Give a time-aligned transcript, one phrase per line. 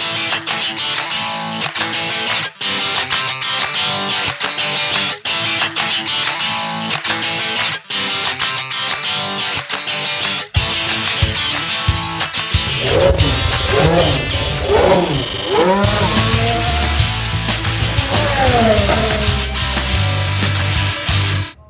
[0.00, 1.01] more.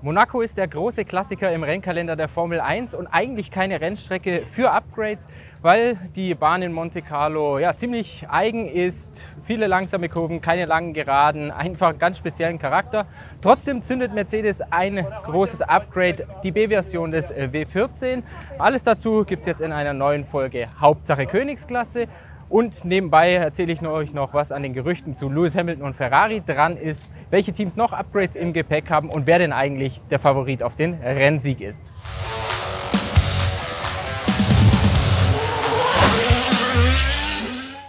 [0.05, 4.73] Monaco ist der große Klassiker im Rennkalender der Formel 1 und eigentlich keine Rennstrecke für
[4.73, 5.29] Upgrades,
[5.61, 10.93] weil die Bahn in Monte Carlo ja ziemlich eigen ist, viele langsame Kurven, keine langen
[10.93, 13.07] Geraden, einfach einen ganz speziellen Charakter.
[13.41, 18.24] Trotzdem zündet Mercedes ein großes Upgrade, die B-Version des W14.
[18.59, 22.09] Alles dazu gibt es jetzt in einer neuen Folge Hauptsache Königsklasse.
[22.52, 26.43] Und nebenbei erzähle ich euch noch, was an den Gerüchten zu Lewis Hamilton und Ferrari
[26.43, 30.62] dran ist, welche Teams noch Upgrades im Gepäck haben und wer denn eigentlich der Favorit
[30.62, 31.91] auf den Rennsieg ist.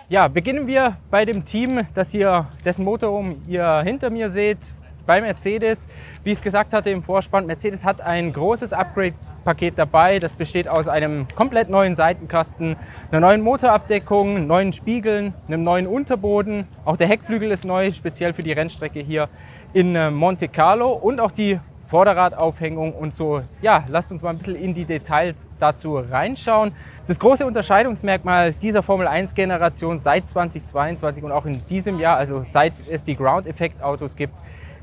[0.08, 4.60] Ja, beginnen wir bei dem Team, das ihr, dessen Motorraum ihr hinter mir seht,
[5.06, 5.90] bei Mercedes.
[6.24, 10.20] Wie ich es gesagt hatte im Vorspann, Mercedes hat ein großes Upgrade Paket dabei.
[10.20, 12.76] Das besteht aus einem komplett neuen Seitenkasten,
[13.12, 16.68] einer neuen Motorabdeckung, neuen Spiegeln, einem neuen Unterboden.
[16.86, 19.30] Auch der Heckflügel ist neu, speziell für die Rennstrecke hier
[19.74, 23.44] in äh, Monte Carlo und auch die Vorderradaufhängung und so.
[23.62, 26.72] Ja, lasst uns mal ein bisschen in die Details dazu reinschauen.
[27.06, 32.42] Das große Unterscheidungsmerkmal dieser Formel 1 Generation seit 2022 und auch in diesem Jahr, also
[32.44, 34.34] seit es die Ground Effect Autos gibt,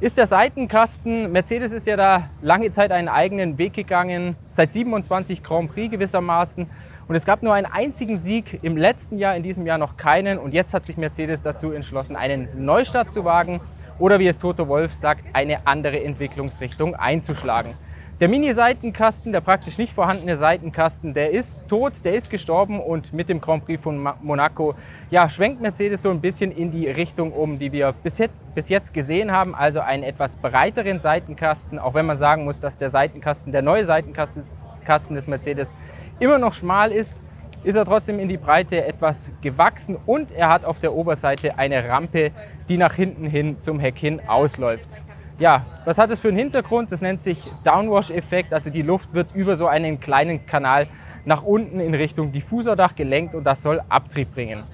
[0.01, 1.31] ist der Seitenkasten.
[1.31, 6.67] Mercedes ist ja da lange Zeit einen eigenen Weg gegangen, seit 27 Grand Prix gewissermaßen.
[7.07, 10.39] Und es gab nur einen einzigen Sieg im letzten Jahr, in diesem Jahr noch keinen.
[10.39, 13.61] Und jetzt hat sich Mercedes dazu entschlossen, einen Neustart zu wagen
[13.99, 17.75] oder wie es Toto Wolf sagt, eine andere Entwicklungsrichtung einzuschlagen.
[18.21, 23.31] Der Mini-Seitenkasten, der praktisch nicht vorhandene Seitenkasten, der ist tot, der ist gestorben und mit
[23.31, 24.75] dem Grand Prix von Monaco
[25.09, 28.69] ja, schwenkt Mercedes so ein bisschen in die Richtung um, die wir bis jetzt, bis
[28.69, 29.55] jetzt gesehen haben.
[29.55, 33.87] Also einen etwas breiteren Seitenkasten, auch wenn man sagen muss, dass der Seitenkasten, der neue
[33.87, 35.75] Seitenkasten des Mercedes
[36.19, 37.17] immer noch schmal ist,
[37.65, 41.89] ist er trotzdem in die Breite etwas gewachsen und er hat auf der Oberseite eine
[41.89, 42.33] Rampe,
[42.69, 45.01] die nach hinten hin zum Heck hin ausläuft.
[45.41, 46.93] Ja, was hat es für einen Hintergrund?
[46.93, 48.53] Das nennt sich Downwash-Effekt.
[48.53, 50.87] Also die Luft wird über so einen kleinen Kanal
[51.25, 54.65] nach unten in Richtung Diffusordach gelenkt und das soll Abtrieb bringen.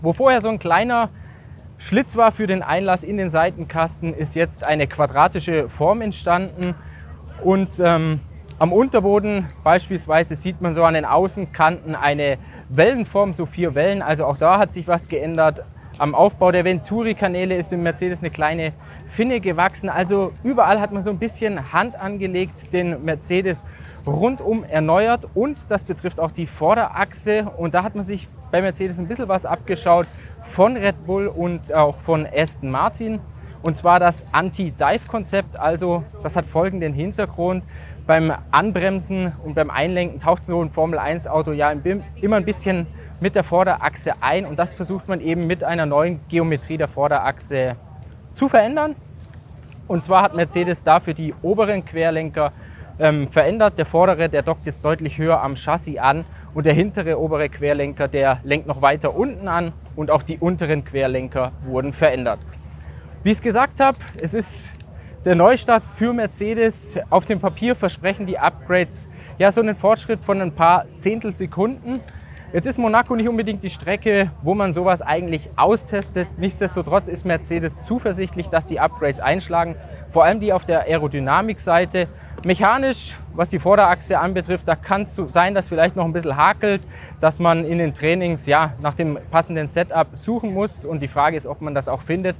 [0.00, 1.10] Wo vorher so ein kleiner
[1.78, 6.76] Schlitz war für den Einlass in den Seitenkasten, ist jetzt eine quadratische Form entstanden.
[7.42, 8.20] Und ähm,
[8.60, 12.38] am Unterboden beispielsweise sieht man so an den Außenkanten eine
[12.68, 14.02] Wellenform, so vier Wellen.
[14.02, 15.64] Also auch da hat sich was geändert.
[16.00, 18.72] Am Aufbau der Venturi-Kanäle ist im Mercedes eine kleine
[19.06, 19.88] Finne gewachsen.
[19.88, 23.64] Also überall hat man so ein bisschen Hand angelegt, den Mercedes
[24.06, 25.26] rundum erneuert.
[25.34, 27.50] Und das betrifft auch die Vorderachse.
[27.56, 30.06] Und da hat man sich bei Mercedes ein bisschen was abgeschaut
[30.40, 33.18] von Red Bull und auch von Aston Martin.
[33.62, 35.58] Und zwar das Anti-Dive-Konzept.
[35.58, 37.64] Also das hat folgenden Hintergrund.
[38.06, 41.70] Beim Anbremsen und beim Einlenken taucht so ein Formel-1-Auto ja
[42.20, 42.86] immer ein bisschen
[43.20, 47.76] mit der Vorderachse ein und das versucht man eben mit einer neuen Geometrie der Vorderachse
[48.32, 48.94] zu verändern.
[49.88, 52.52] Und zwar hat Mercedes dafür die oberen Querlenker
[52.98, 53.78] ähm, verändert.
[53.78, 58.08] Der vordere, der dockt jetzt deutlich höher am Chassis an und der hintere obere Querlenker,
[58.08, 62.38] der lenkt noch weiter unten an und auch die unteren Querlenker wurden verändert.
[63.24, 64.74] Wie ich es gesagt habe, es ist
[65.24, 66.98] der Neustart für Mercedes.
[67.10, 69.08] Auf dem Papier versprechen die Upgrades
[69.38, 71.98] ja so einen Fortschritt von ein paar Zehntelsekunden.
[72.52, 76.28] Jetzt ist Monaco nicht unbedingt die Strecke, wo man sowas eigentlich austestet.
[76.38, 79.74] Nichtsdestotrotz ist Mercedes zuversichtlich, dass die Upgrades einschlagen.
[80.10, 82.06] Vor allem die auf der Aerodynamikseite.
[82.46, 86.82] Mechanisch, was die Vorderachse anbetrifft, da kann es sein, dass vielleicht noch ein bisschen hakelt,
[87.20, 90.84] dass man in den Trainings ja nach dem passenden Setup suchen muss.
[90.84, 92.36] Und die Frage ist, ob man das auch findet.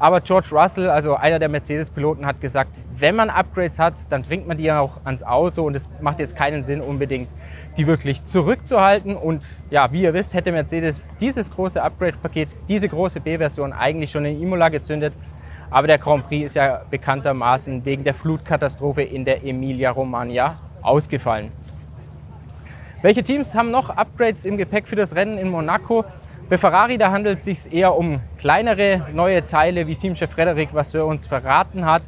[0.00, 4.48] Aber George Russell, also einer der Mercedes-Piloten, hat gesagt, wenn man Upgrades hat, dann bringt
[4.48, 7.28] man die auch ans Auto und es macht jetzt keinen Sinn unbedingt,
[7.76, 9.14] die wirklich zurückzuhalten.
[9.14, 14.24] Und ja, wie ihr wisst, hätte Mercedes dieses große Upgrade-Paket, diese große B-Version eigentlich schon
[14.24, 15.12] in Imola gezündet.
[15.70, 21.52] Aber der Grand Prix ist ja bekanntermaßen wegen der Flutkatastrophe in der Emilia-Romagna ausgefallen.
[23.02, 26.06] Welche Teams haben noch Upgrades im Gepäck für das Rennen in Monaco?
[26.50, 31.06] Bei Ferrari, da handelt es sich eher um kleinere neue Teile, wie Teamchef Frederik Vasseur
[31.06, 32.02] uns verraten hat.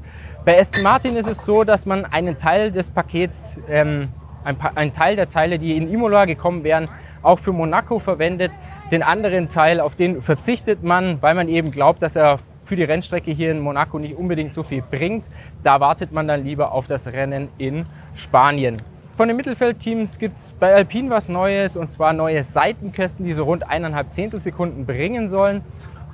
[0.44, 4.09] Bei Aston Martin ist es so, dass man einen Teil des Pakets, ähm,
[4.43, 6.89] ein, ein Teil der Teile, die in Imola gekommen wären,
[7.23, 8.50] auch für Monaco verwendet.
[8.91, 12.83] Den anderen Teil, auf den verzichtet man, weil man eben glaubt, dass er für die
[12.83, 15.27] Rennstrecke hier in Monaco nicht unbedingt so viel bringt.
[15.62, 18.79] Da wartet man dann lieber auf das Rennen in Spanien.
[19.14, 23.44] Von den Mittelfeldteams gibt es bei Alpine was Neues und zwar neue Seitenkästen, die so
[23.44, 25.61] rund eineinhalb Zehntelsekunden bringen sollen.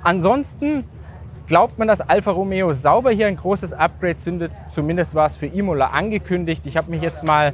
[0.03, 0.83] Ansonsten
[1.47, 4.51] glaubt man, dass Alfa Romeo sauber hier ein großes Upgrade zündet.
[4.67, 6.65] Zumindest war es für Imola angekündigt.
[6.65, 7.53] Ich habe mich jetzt mal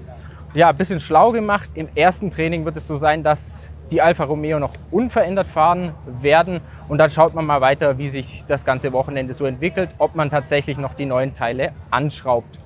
[0.56, 1.69] ja, ein bisschen schlau gemacht.
[1.75, 6.59] Im ersten Training wird es so sein, dass die Alfa Romeo noch unverändert fahren werden.
[6.88, 10.31] Und dann schaut man mal weiter, wie sich das ganze Wochenende so entwickelt, ob man
[10.31, 12.64] tatsächlich noch die neuen Teile anschraubt.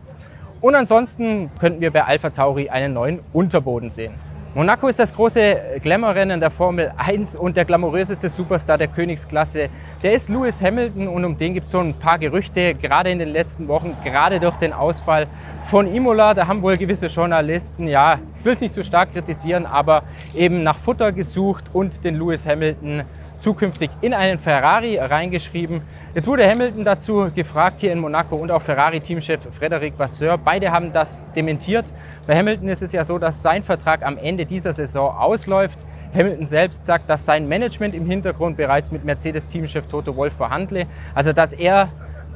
[0.62, 4.14] Und ansonsten könnten wir bei Alpha Tauri einen neuen Unterboden sehen.
[4.56, 9.70] Monaco ist das große Glamour-Rennen der Formel 1 und der glamouröseste Superstar der Königsklasse,
[10.02, 13.20] der ist Lewis Hamilton und um den gibt es so ein paar Gerüchte, gerade in
[13.20, 15.28] den letzten Wochen, gerade durch den Ausfall
[15.62, 16.34] von Imola.
[16.34, 20.02] Da haben wohl gewisse Journalisten, ja, ich will es nicht zu stark kritisieren, aber
[20.36, 23.04] eben nach Futter gesucht und den Lewis Hamilton
[23.38, 25.82] zukünftig in einen Ferrari reingeschrieben.
[26.16, 30.40] Jetzt wurde Hamilton dazu gefragt hier in Monaco und auch Ferrari-Teamchef Frederic Vasseur.
[30.40, 31.94] Beide haben das dementiert.
[32.26, 35.86] Bei Hamilton ist es ja so, dass sein Vertrag am Ende dieser Saison ausläuft.
[36.12, 40.88] Hamilton selbst sagt, dass sein Management im Hintergrund bereits mit Mercedes-Teamchef Toto Wolff verhandle.
[41.14, 41.90] Also dass er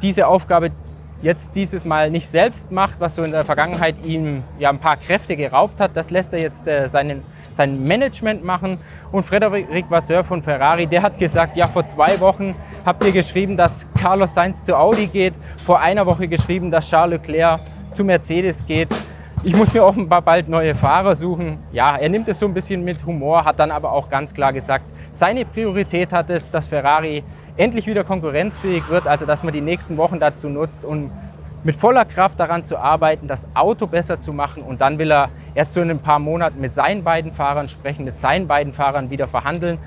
[0.04, 0.70] diese Aufgabe
[1.24, 4.98] jetzt dieses Mal nicht selbst macht, was so in der Vergangenheit ihm ja ein paar
[4.98, 5.96] Kräfte geraubt hat.
[5.96, 8.80] Das lässt er jetzt äh, seinen sein Management machen.
[9.12, 12.56] Und Frederic Vasseur von Ferrari, der hat gesagt, ja, vor zwei Wochen
[12.86, 15.34] habt ihr geschrieben, dass Carlos Sainz zu Audi geht,
[15.64, 17.62] vor einer Woche geschrieben, dass Charles Leclerc
[17.92, 18.90] zu Mercedes geht.
[19.46, 21.60] Ich muss mir offenbar bald neue Fahrer suchen.
[21.74, 24.54] Ja, er nimmt es so ein bisschen mit Humor, hat dann aber auch ganz klar
[24.54, 27.24] gesagt, seine Priorität hat es, dass Ferrari
[27.57, 31.11] endlich wieder konkurrenzfähig wird, also dass man die nächsten Wochen dazu nutzt, um
[31.63, 34.63] mit voller Kraft daran zu arbeiten, das Auto besser zu machen.
[34.63, 38.03] Und dann will er erst so in ein paar Monaten mit seinen beiden Fahrern sprechen,
[38.03, 39.77] mit seinen beiden Fahrern wieder verhandeln.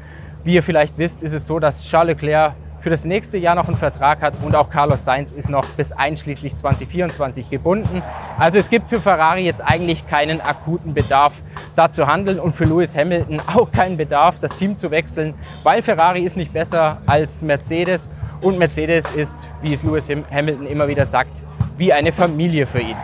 [0.44, 2.54] Wie ihr vielleicht wisst, ist es so, dass Charles Leclerc
[2.86, 5.90] für das nächste Jahr noch einen Vertrag hat und auch Carlos Sainz ist noch bis
[5.90, 8.00] einschließlich 2024 gebunden.
[8.38, 11.32] Also es gibt für Ferrari jetzt eigentlich keinen akuten Bedarf,
[11.74, 15.34] da zu handeln und für Lewis Hamilton auch keinen Bedarf, das Team zu wechseln,
[15.64, 18.08] weil Ferrari ist nicht besser als Mercedes
[18.40, 21.42] und Mercedes ist, wie es Lewis Hamilton immer wieder sagt,
[21.76, 22.96] wie eine Familie für ihn.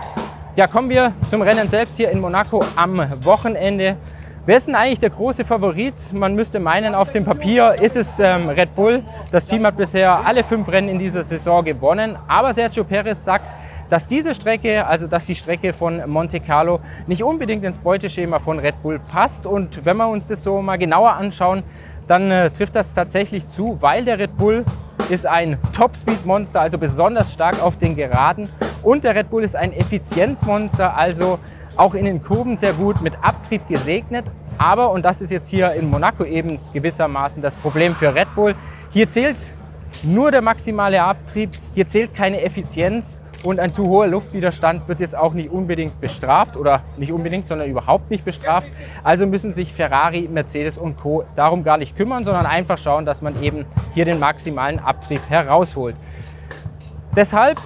[0.54, 3.96] Ja, kommen wir zum Rennen selbst hier in Monaco am Wochenende.
[4.44, 6.12] Wer ist denn eigentlich der große Favorit?
[6.12, 9.04] Man müsste meinen, auf dem Papier ist es ähm, Red Bull.
[9.30, 12.18] Das Team hat bisher alle fünf Rennen in dieser Saison gewonnen.
[12.26, 13.46] Aber Sergio Perez sagt,
[13.88, 18.58] dass diese Strecke, also dass die Strecke von Monte Carlo nicht unbedingt ins Beuteschema von
[18.58, 19.46] Red Bull passt.
[19.46, 21.62] Und wenn wir uns das so mal genauer anschauen,
[22.08, 24.64] dann äh, trifft das tatsächlich zu, weil der Red Bull
[25.08, 28.48] ist ein Top-Speed-Monster, also besonders stark auf den Geraden.
[28.82, 31.38] Und der Red Bull ist ein Effizienzmonster, also
[31.76, 34.24] auch in den Kurven sehr gut mit Abtrieb gesegnet.
[34.58, 38.54] Aber, und das ist jetzt hier in Monaco eben gewissermaßen das Problem für Red Bull,
[38.90, 39.54] hier zählt
[40.02, 45.16] nur der maximale Abtrieb, hier zählt keine Effizienz und ein zu hoher Luftwiderstand wird jetzt
[45.16, 48.68] auch nicht unbedingt bestraft oder nicht unbedingt, sondern überhaupt nicht bestraft.
[49.02, 51.24] Also müssen sich Ferrari, Mercedes und Co.
[51.34, 53.64] darum gar nicht kümmern, sondern einfach schauen, dass man eben
[53.94, 55.96] hier den maximalen Abtrieb herausholt.
[57.16, 57.58] Deshalb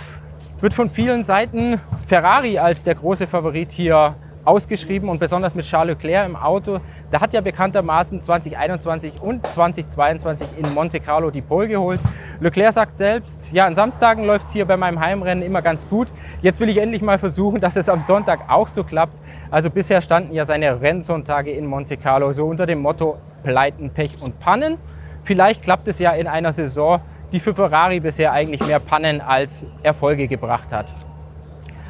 [0.61, 4.15] wird von vielen Seiten Ferrari als der große Favorit hier
[4.47, 6.79] ausgeschrieben und besonders mit Charles Leclerc im Auto.
[7.13, 12.01] Der hat ja bekanntermaßen 2021 und 2022 in Monte Carlo die Pole geholt.
[12.41, 16.09] Leclerc sagt selbst, ja, an Samstagen läuft es hier bei meinem Heimrennen immer ganz gut.
[16.43, 19.19] Jetzt will ich endlich mal versuchen, dass es am Sonntag auch so klappt.
[19.51, 24.23] Also bisher standen ja seine Rennsonntage in Monte Carlo so unter dem Motto Pleiten, Pech
[24.23, 24.79] und Pannen.
[25.23, 27.01] Vielleicht klappt es ja in einer Saison,
[27.33, 30.95] die für Ferrari bisher eigentlich mehr Pannen als Erfolge gebracht hat.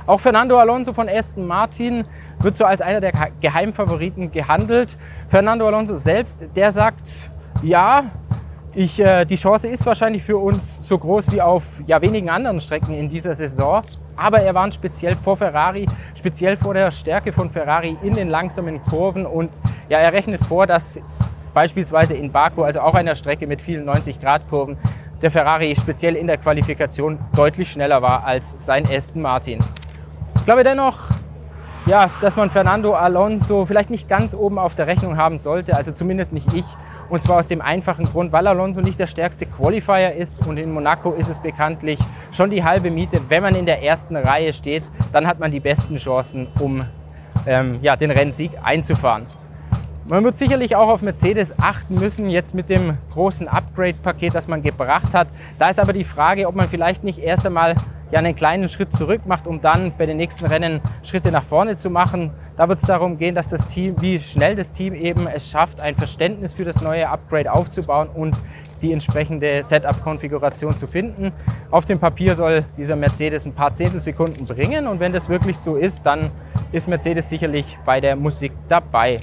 [0.07, 2.05] Auch Fernando Alonso von Aston Martin
[2.39, 4.97] wird so als einer der Geheimfavoriten gehandelt.
[5.29, 7.29] Fernando Alonso selbst, der sagt,
[7.63, 8.05] ja,
[8.73, 12.61] ich, äh, die Chance ist wahrscheinlich für uns so groß wie auf ja, wenigen anderen
[12.61, 13.83] Strecken in dieser Saison.
[14.17, 18.83] Aber er warnt speziell vor Ferrari, speziell vor der Stärke von Ferrari in den langsamen
[18.83, 19.27] Kurven.
[19.27, 21.01] Und ja, er rechnet vor, dass
[21.53, 24.77] beispielsweise in Baku, also auch einer Strecke mit vielen 90-Grad-Kurven,
[25.23, 29.61] der Ferrari speziell in der Qualifikation deutlich schneller war als sein Aston Martin.
[30.37, 31.11] Ich glaube dennoch,
[31.87, 35.93] ja, dass man Fernando Alonso vielleicht nicht ganz oben auf der Rechnung haben sollte, also
[35.93, 36.65] zumindest nicht ich.
[37.09, 40.73] Und zwar aus dem einfachen Grund, weil Alonso nicht der stärkste Qualifier ist und in
[40.73, 42.01] Monaco ist es bekanntlich
[42.33, 43.21] schon die halbe Miete.
[43.29, 44.83] Wenn man in der ersten Reihe steht,
[45.13, 46.85] dann hat man die besten Chancen, um
[47.47, 49.27] ähm, ja, den Rennsieg einzufahren.
[50.09, 54.63] Man wird sicherlich auch auf Mercedes achten müssen, jetzt mit dem großen Upgrade-Paket, das man
[54.63, 55.27] gebracht hat.
[55.59, 57.75] Da ist aber die Frage, ob man vielleicht nicht erst einmal
[58.13, 61.75] ja einen kleinen Schritt zurück macht, um dann bei den nächsten Rennen Schritte nach vorne
[61.75, 62.31] zu machen.
[62.57, 65.81] Da wird es darum gehen, dass das Team, wie schnell das Team eben es schafft,
[65.81, 68.39] ein Verständnis für das neue Upgrade aufzubauen und
[68.83, 71.33] die entsprechende Setup-Konfiguration zu finden.
[71.73, 75.75] Auf dem Papier soll dieser Mercedes ein paar Zehntelsekunden bringen und wenn das wirklich so
[75.75, 76.31] ist, dann
[76.71, 79.19] ist Mercedes sicherlich bei der Musik dabei.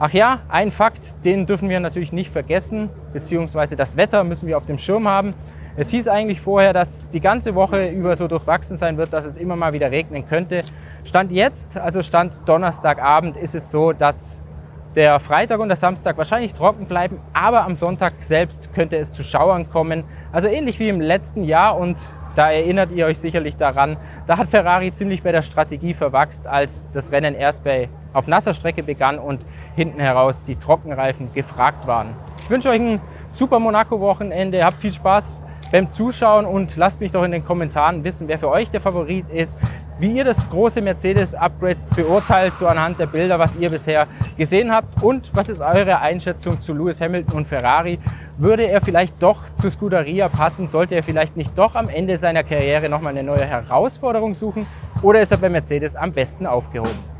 [0.00, 4.56] Ach ja, ein Fakt, den dürfen wir natürlich nicht vergessen, beziehungsweise das Wetter müssen wir
[4.56, 5.34] auf dem Schirm haben.
[5.76, 9.36] Es hieß eigentlich vorher, dass die ganze Woche über so durchwachsen sein wird, dass es
[9.36, 10.62] immer mal wieder regnen könnte.
[11.02, 14.40] Stand jetzt, also Stand Donnerstagabend, ist es so, dass
[14.94, 19.24] der Freitag und der Samstag wahrscheinlich trocken bleiben, aber am Sonntag selbst könnte es zu
[19.24, 20.04] Schauern kommen.
[20.30, 21.98] Also ähnlich wie im letzten Jahr und
[22.38, 23.96] da erinnert ihr euch sicherlich daran,
[24.28, 28.54] da hat Ferrari ziemlich bei der Strategie verwachst, als das Rennen erst bei, auf nasser
[28.54, 32.14] Strecke begann und hinten heraus die Trockenreifen gefragt waren.
[32.40, 35.36] Ich wünsche euch ein super Monaco-Wochenende, habt viel Spaß
[35.72, 39.28] beim Zuschauen und lasst mich doch in den Kommentaren wissen, wer für euch der Favorit
[39.30, 39.58] ist,
[39.98, 45.02] wie ihr das große Mercedes-Upgrade beurteilt, so anhand der Bilder, was ihr bisher gesehen habt
[45.02, 47.98] und was ist eure Einschätzung zu Lewis Hamilton und Ferrari.
[48.36, 50.66] Würde er vielleicht doch zu Scuderia passen?
[50.66, 54.66] Sollte er vielleicht nicht doch am Ende seiner Karriere nochmal eine neue Herausforderung suchen?
[55.02, 57.17] Oder ist er bei Mercedes am besten aufgehoben?